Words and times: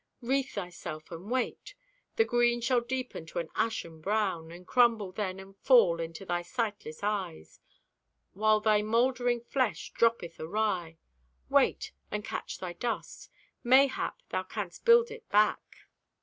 Wreathe 0.19 0.49
thyself 0.49 1.11
and 1.11 1.29
wait. 1.29 1.75
The 2.15 2.25
green 2.25 2.59
shall 2.59 2.81
deepen 2.81 3.27
to 3.27 3.37
an 3.37 3.49
ashen 3.53 4.01
brown 4.01 4.49
And 4.51 4.65
crumble 4.65 5.11
then 5.11 5.39
and 5.39 5.55
fall 5.55 5.99
into 5.99 6.25
thy 6.25 6.41
sightless 6.41 7.03
eyes, 7.03 7.59
While 8.33 8.61
thy 8.61 8.81
moldering 8.81 9.41
flesh 9.41 9.91
droppeth 9.93 10.39
awry. 10.39 10.97
Wait, 11.49 11.91
and 12.09 12.25
catch 12.25 12.57
thy 12.57 12.73
dust. 12.73 13.29
Mayhap 13.63 14.23
thou 14.29 14.41
canst 14.41 14.85
build 14.85 15.11
it 15.11 15.29
back! 15.29 15.61